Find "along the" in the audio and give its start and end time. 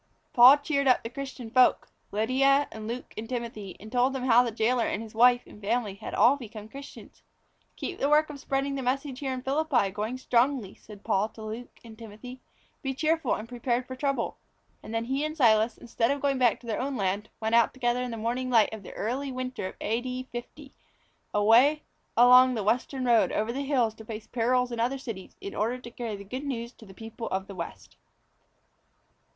22.17-22.63